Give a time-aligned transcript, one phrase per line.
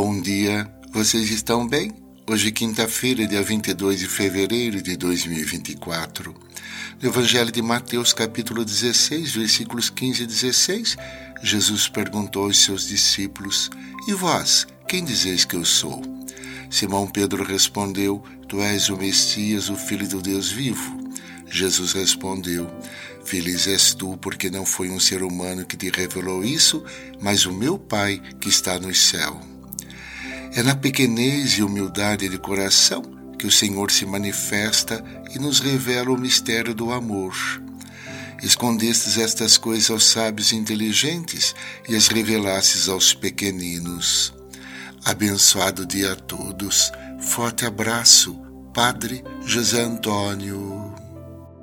[0.00, 1.90] Bom dia, vocês estão bem?
[2.24, 6.32] Hoje, quinta-feira, dia 22 de fevereiro de 2024.
[7.02, 10.96] No Evangelho de Mateus, capítulo 16, versículos 15 e 16,
[11.42, 13.70] Jesus perguntou aos seus discípulos:
[14.06, 16.00] E vós, quem dizeis que eu sou?
[16.70, 20.96] Simão Pedro respondeu: Tu és o Messias, o Filho do Deus vivo.
[21.50, 22.70] Jesus respondeu:
[23.24, 26.84] Feliz és tu, porque não foi um ser humano que te revelou isso,
[27.20, 29.47] mas o meu Pai que está no céu.
[30.54, 33.02] É na pequenez e humildade de coração
[33.38, 37.34] que o Senhor se manifesta e nos revela o mistério do amor.
[38.42, 41.54] Escondestes estas coisas aos sábios inteligentes
[41.88, 44.32] e as revelastes aos pequeninos.
[45.04, 46.92] Abençoado dia a todos.
[47.20, 48.38] Forte abraço,
[48.72, 50.87] Padre José Antônio.